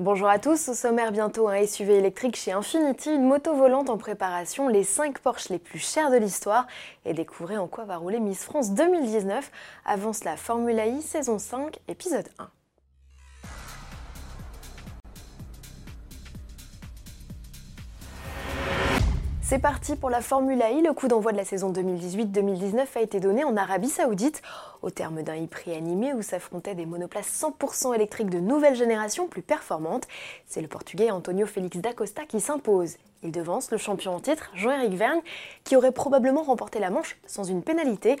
Bonjour 0.00 0.26
à 0.26 0.40
tous, 0.40 0.70
au 0.70 0.74
sommaire 0.74 1.12
bientôt 1.12 1.48
un 1.48 1.64
SUV 1.64 1.98
électrique 1.98 2.34
chez 2.34 2.50
Infinity, 2.50 3.14
une 3.14 3.28
moto 3.28 3.54
volante 3.54 3.88
en 3.90 3.96
préparation, 3.96 4.66
les 4.66 4.82
5 4.82 5.20
Porsche 5.20 5.50
les 5.50 5.60
plus 5.60 5.78
chers 5.78 6.10
de 6.10 6.16
l'histoire 6.16 6.66
et 7.04 7.14
découvrez 7.14 7.56
en 7.58 7.68
quoi 7.68 7.84
va 7.84 7.98
rouler 7.98 8.18
Miss 8.18 8.42
France 8.42 8.72
2019. 8.72 9.52
Avance 9.84 10.24
la 10.24 10.36
Formula 10.36 10.84
I 10.86 11.00
saison 11.00 11.38
5, 11.38 11.78
épisode 11.86 12.28
1. 12.40 12.50
C'est 19.46 19.58
parti 19.58 19.94
pour 19.94 20.08
la 20.08 20.22
Formule 20.22 20.62
I. 20.64 20.80
Le 20.80 20.94
coup 20.94 21.06
d'envoi 21.06 21.30
de 21.32 21.36
la 21.36 21.44
saison 21.44 21.70
2018-2019 21.70 22.86
a 22.94 23.00
été 23.02 23.20
donné 23.20 23.44
en 23.44 23.58
Arabie 23.58 23.90
Saoudite, 23.90 24.40
au 24.80 24.88
terme 24.88 25.22
d'un 25.22 25.36
e-prix 25.44 25.74
animé 25.74 26.14
où 26.14 26.22
s'affrontaient 26.22 26.74
des 26.74 26.86
monoplaces 26.86 27.28
100% 27.42 27.94
électriques 27.94 28.30
de 28.30 28.38
nouvelle 28.38 28.74
génération 28.74 29.28
plus 29.28 29.42
performantes. 29.42 30.08
C'est 30.46 30.62
le 30.62 30.68
Portugais 30.68 31.10
Antonio 31.10 31.44
Félix 31.44 31.76
da 31.76 31.92
Costa 31.92 32.24
qui 32.24 32.40
s'impose. 32.40 32.96
Il 33.24 33.32
devance 33.32 33.70
le 33.70 33.78
champion 33.78 34.14
en 34.14 34.20
titre, 34.20 34.50
Jean-Éric 34.54 34.92
Vergne, 34.92 35.22
qui 35.64 35.76
aurait 35.76 35.92
probablement 35.92 36.42
remporté 36.42 36.78
la 36.78 36.90
manche 36.90 37.16
sans 37.26 37.44
une 37.44 37.62
pénalité. 37.62 38.16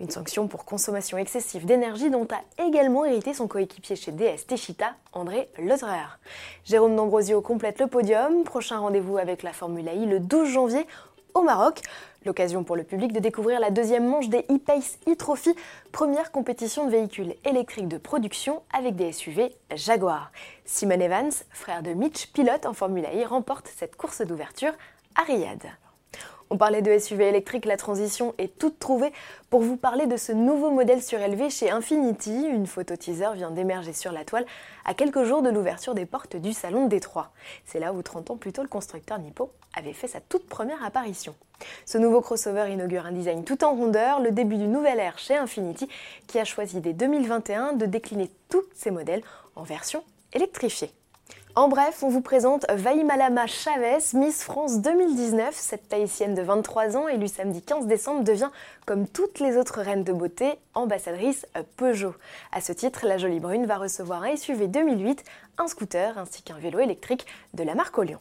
Une 0.00 0.10
sanction 0.10 0.48
pour 0.48 0.64
consommation 0.64 1.16
excessive 1.16 1.64
d'énergie 1.64 2.10
dont 2.10 2.26
a 2.30 2.64
également 2.64 3.04
hérité 3.04 3.34
son 3.34 3.46
coéquipier 3.46 3.94
chez 3.94 4.10
DS 4.10 4.46
Techita, 4.46 4.94
André 5.12 5.48
Lotterer. 5.58 6.18
Jérôme 6.64 6.96
D'Ambrosio 6.96 7.40
complète 7.40 7.78
le 7.78 7.86
podium. 7.86 8.42
Prochain 8.42 8.78
rendez-vous 8.78 9.16
avec 9.16 9.44
la 9.44 9.52
Formule 9.52 9.88
I 9.88 10.06
le 10.06 10.18
12 10.18 10.48
janvier 10.48 10.86
au 11.34 11.42
Maroc. 11.42 11.82
L'occasion 12.24 12.64
pour 12.64 12.76
le 12.76 12.82
public 12.82 13.12
de 13.12 13.20
découvrir 13.20 13.60
la 13.60 13.70
deuxième 13.70 14.06
manche 14.06 14.28
des 14.28 14.44
e-Pace 14.50 14.98
e-Trophy, 15.08 15.54
première 15.92 16.32
compétition 16.32 16.86
de 16.86 16.90
véhicules 16.90 17.34
électriques 17.44 17.88
de 17.88 17.98
production 17.98 18.62
avec 18.72 18.96
des 18.96 19.12
SUV 19.12 19.54
Jaguar. 19.74 20.32
Simon 20.64 21.00
Evans, 21.00 21.32
frère 21.50 21.82
de 21.82 21.92
Mitch, 21.92 22.26
pilote 22.32 22.66
en 22.66 22.72
Formule 22.72 23.06
I, 23.12 23.24
remporte 23.24 23.70
cette 23.76 23.96
course 23.96 24.22
d'ouverture 24.22 24.72
à 25.14 25.22
Riyad. 25.22 25.62
On 26.50 26.56
parlait 26.56 26.80
de 26.80 26.98
SUV 26.98 27.28
électrique, 27.28 27.66
la 27.66 27.76
transition 27.76 28.34
est 28.38 28.56
toute 28.58 28.78
trouvée 28.78 29.12
pour 29.50 29.60
vous 29.60 29.76
parler 29.76 30.06
de 30.06 30.16
ce 30.16 30.32
nouveau 30.32 30.70
modèle 30.70 31.02
surélevé 31.02 31.50
chez 31.50 31.70
Infinity. 31.70 32.46
Une 32.46 32.66
photo 32.66 32.96
teaser 32.96 33.34
vient 33.34 33.50
d'émerger 33.50 33.92
sur 33.92 34.12
la 34.12 34.24
toile 34.24 34.46
à 34.86 34.94
quelques 34.94 35.24
jours 35.24 35.42
de 35.42 35.50
l'ouverture 35.50 35.94
des 35.94 36.06
portes 36.06 36.36
du 36.36 36.54
salon 36.54 36.84
de 36.84 36.88
Détroit. 36.88 37.32
C'est 37.66 37.78
là 37.78 37.92
où 37.92 38.00
30 38.00 38.30
ans 38.30 38.36
plus 38.38 38.52
tôt 38.52 38.62
le 38.62 38.68
constructeur 38.68 39.18
Nippo 39.18 39.52
avait 39.74 39.92
fait 39.92 40.08
sa 40.08 40.20
toute 40.20 40.48
première 40.48 40.82
apparition. 40.82 41.34
Ce 41.84 41.98
nouveau 41.98 42.22
crossover 42.22 42.72
inaugure 42.72 43.04
un 43.04 43.12
design 43.12 43.44
tout 43.44 43.62
en 43.62 43.74
rondeur, 43.74 44.20
le 44.20 44.30
début 44.30 44.56
d'une 44.56 44.72
nouvelle 44.72 45.00
ère 45.00 45.18
chez 45.18 45.36
Infinity 45.36 45.86
qui 46.28 46.38
a 46.38 46.44
choisi 46.44 46.80
dès 46.80 46.94
2021 46.94 47.74
de 47.74 47.84
décliner 47.84 48.30
tous 48.48 48.64
ses 48.74 48.90
modèles 48.90 49.22
en 49.54 49.64
version 49.64 50.02
électrifiée. 50.32 50.92
En 51.58 51.66
bref, 51.66 52.04
on 52.04 52.08
vous 52.08 52.20
présente 52.20 52.66
Vaimalama 52.70 53.48
Chavez, 53.48 53.98
Miss 54.14 54.44
France 54.44 54.80
2019. 54.80 55.52
Cette 55.52 55.88
tahitienne 55.88 56.36
de 56.36 56.42
23 56.42 56.96
ans, 56.96 57.08
élue 57.08 57.26
samedi 57.26 57.62
15 57.62 57.88
décembre, 57.88 58.22
devient, 58.22 58.50
comme 58.86 59.08
toutes 59.08 59.40
les 59.40 59.56
autres 59.56 59.80
reines 59.80 60.04
de 60.04 60.12
beauté, 60.12 60.52
ambassadrice 60.74 61.46
Peugeot. 61.76 62.14
À 62.52 62.60
ce 62.60 62.72
titre, 62.72 63.06
la 63.06 63.18
jolie 63.18 63.40
brune 63.40 63.66
va 63.66 63.76
recevoir 63.76 64.22
un 64.22 64.36
SUV 64.36 64.68
2008, 64.68 65.24
un 65.58 65.66
scooter 65.66 66.16
ainsi 66.16 66.42
qu'un 66.42 66.58
vélo 66.58 66.78
électrique 66.78 67.26
de 67.54 67.64
la 67.64 67.74
marque 67.74 67.98
Olion. 67.98 68.20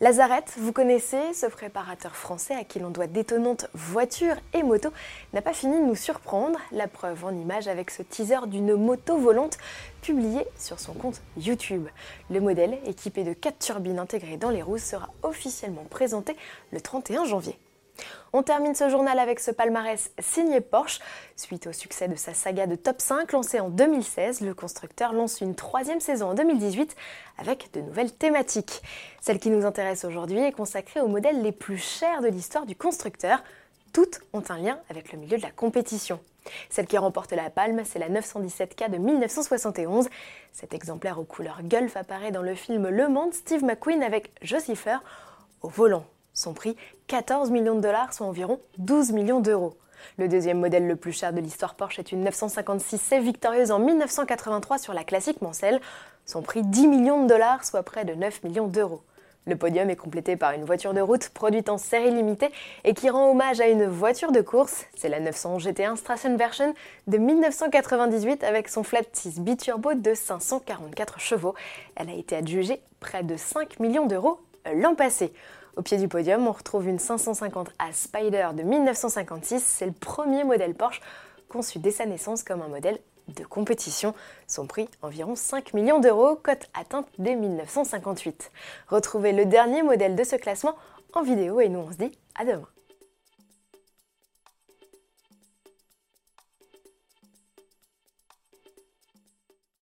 Lazarette, 0.00 0.54
vous 0.58 0.72
connaissez, 0.72 1.34
ce 1.34 1.46
préparateur 1.46 2.14
français 2.14 2.54
à 2.54 2.62
qui 2.62 2.78
l'on 2.78 2.90
doit 2.90 3.08
d'étonnantes 3.08 3.66
voitures 3.74 4.36
et 4.54 4.62
motos, 4.62 4.92
n'a 5.32 5.42
pas 5.42 5.52
fini 5.52 5.76
de 5.76 5.84
nous 5.84 5.96
surprendre. 5.96 6.60
La 6.70 6.86
preuve 6.86 7.24
en 7.24 7.32
image 7.32 7.66
avec 7.66 7.90
ce 7.90 8.04
teaser 8.04 8.46
d'une 8.46 8.76
moto 8.76 9.18
volante 9.18 9.58
publié 10.00 10.46
sur 10.56 10.78
son 10.78 10.92
compte 10.92 11.20
YouTube. 11.36 11.88
Le 12.30 12.40
modèle, 12.40 12.78
équipé 12.86 13.24
de 13.24 13.32
4 13.32 13.58
turbines 13.58 13.98
intégrées 13.98 14.36
dans 14.36 14.50
les 14.50 14.62
roues, 14.62 14.78
sera 14.78 15.08
officiellement 15.24 15.84
présenté 15.90 16.36
le 16.70 16.80
31 16.80 17.24
janvier. 17.24 17.58
On 18.32 18.42
termine 18.42 18.74
ce 18.74 18.88
journal 18.88 19.18
avec 19.18 19.40
ce 19.40 19.50
palmarès 19.50 20.10
signé 20.20 20.60
Porsche. 20.60 21.00
Suite 21.36 21.66
au 21.66 21.72
succès 21.72 22.08
de 22.08 22.14
sa 22.14 22.34
saga 22.34 22.66
de 22.66 22.76
top 22.76 23.00
5 23.00 23.32
lancée 23.32 23.58
en 23.58 23.70
2016, 23.70 24.42
le 24.42 24.52
constructeur 24.52 25.12
lance 25.12 25.40
une 25.40 25.54
troisième 25.54 26.00
saison 26.00 26.30
en 26.30 26.34
2018 26.34 26.94
avec 27.38 27.70
de 27.72 27.80
nouvelles 27.80 28.12
thématiques. 28.12 28.82
Celle 29.22 29.38
qui 29.38 29.50
nous 29.50 29.64
intéresse 29.64 30.04
aujourd'hui 30.04 30.40
est 30.40 30.52
consacrée 30.52 31.00
aux 31.00 31.08
modèles 31.08 31.42
les 31.42 31.52
plus 31.52 31.78
chers 31.78 32.20
de 32.20 32.28
l'histoire 32.28 32.66
du 32.66 32.76
constructeur. 32.76 33.42
Toutes 33.94 34.20
ont 34.34 34.42
un 34.50 34.58
lien 34.58 34.78
avec 34.90 35.12
le 35.12 35.18
milieu 35.18 35.38
de 35.38 35.42
la 35.42 35.50
compétition. 35.50 36.20
Celle 36.68 36.86
qui 36.86 36.98
remporte 36.98 37.32
la 37.32 37.50
palme, 37.50 37.82
c'est 37.84 37.98
la 37.98 38.08
917K 38.08 38.90
de 38.90 38.98
1971. 38.98 40.08
Cet 40.52 40.74
exemplaire 40.74 41.18
aux 41.18 41.24
couleurs 41.24 41.62
Gulf 41.62 41.96
apparaît 41.96 42.30
dans 42.30 42.42
le 42.42 42.54
film 42.54 42.88
Le 42.88 43.08
Mans 43.08 43.32
Steve 43.32 43.64
McQueen 43.64 44.02
avec 44.02 44.30
Josepher 44.42 44.98
au 45.62 45.68
volant. 45.68 46.04
Son 46.38 46.52
prix, 46.52 46.76
14 47.08 47.50
millions 47.50 47.74
de 47.74 47.80
dollars, 47.80 48.14
soit 48.14 48.24
environ 48.24 48.60
12 48.78 49.10
millions 49.10 49.40
d'euros. 49.40 49.74
Le 50.18 50.28
deuxième 50.28 50.60
modèle 50.60 50.86
le 50.86 50.94
plus 50.94 51.10
cher 51.10 51.32
de 51.32 51.40
l'histoire 51.40 51.74
Porsche 51.74 51.98
est 51.98 52.12
une 52.12 52.22
956 52.22 52.96
C 52.96 53.18
victorieuse 53.18 53.72
en 53.72 53.80
1983 53.80 54.78
sur 54.78 54.94
la 54.94 55.02
classique 55.02 55.42
Mancel. 55.42 55.80
Son 56.26 56.42
prix 56.42 56.62
10 56.62 56.86
millions 56.86 57.24
de 57.24 57.28
dollars, 57.28 57.64
soit 57.64 57.82
près 57.82 58.04
de 58.04 58.14
9 58.14 58.44
millions 58.44 58.68
d'euros. 58.68 59.02
Le 59.46 59.56
podium 59.56 59.90
est 59.90 59.96
complété 59.96 60.36
par 60.36 60.52
une 60.52 60.64
voiture 60.64 60.94
de 60.94 61.00
route 61.00 61.28
produite 61.30 61.68
en 61.68 61.76
série 61.76 62.12
limitée 62.12 62.52
et 62.84 62.94
qui 62.94 63.10
rend 63.10 63.32
hommage 63.32 63.60
à 63.60 63.66
une 63.66 63.86
voiture 63.86 64.30
de 64.30 64.40
course. 64.40 64.84
C'est 64.94 65.08
la 65.08 65.18
911 65.18 65.66
GT1 65.66 65.96
Strassen 65.96 66.36
Version 66.36 66.72
de 67.08 67.18
1998 67.18 68.44
avec 68.44 68.68
son 68.68 68.84
flat 68.84 69.02
6 69.12 69.40
biturbo 69.40 69.94
de 69.94 70.14
544 70.14 71.18
chevaux. 71.18 71.56
Elle 71.96 72.10
a 72.10 72.14
été 72.14 72.36
adjugée 72.36 72.80
près 73.00 73.24
de 73.24 73.36
5 73.36 73.80
millions 73.80 74.06
d'euros 74.06 74.38
l'an 74.74 74.94
passé. 74.94 75.32
Au 75.76 75.82
pied 75.82 75.98
du 75.98 76.08
podium, 76.08 76.46
on 76.46 76.52
retrouve 76.52 76.88
une 76.88 76.96
550A 76.96 77.92
Spider 77.92 78.48
de 78.54 78.62
1956. 78.62 79.62
C'est 79.62 79.86
le 79.86 79.92
premier 79.92 80.44
modèle 80.44 80.74
Porsche 80.74 81.00
conçu 81.48 81.78
dès 81.78 81.90
sa 81.90 82.06
naissance 82.06 82.42
comme 82.42 82.62
un 82.62 82.68
modèle 82.68 82.98
de 83.28 83.44
compétition. 83.44 84.14
Son 84.46 84.66
prix 84.66 84.88
environ 85.02 85.34
5 85.34 85.74
millions 85.74 86.00
d'euros, 86.00 86.36
cote 86.36 86.68
atteinte 86.74 87.08
dès 87.18 87.34
1958. 87.34 88.50
Retrouvez 88.88 89.32
le 89.32 89.44
dernier 89.44 89.82
modèle 89.82 90.16
de 90.16 90.24
ce 90.24 90.36
classement 90.36 90.74
en 91.14 91.22
vidéo 91.22 91.60
et 91.60 91.68
nous 91.68 91.80
on 91.80 91.92
se 91.92 91.96
dit 91.96 92.18
à 92.38 92.44
demain. 92.44 92.68